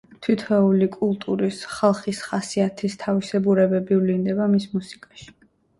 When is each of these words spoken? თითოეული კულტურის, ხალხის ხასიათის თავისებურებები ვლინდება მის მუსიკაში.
თითოეული 0.27 0.87
კულტურის, 0.95 1.59
ხალხის 1.75 2.23
ხასიათის 2.31 2.99
თავისებურებები 3.05 4.03
ვლინდება 4.03 4.53
მის 4.57 4.69
მუსიკაში. 4.79 5.33